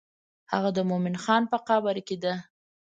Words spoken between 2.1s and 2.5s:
ده.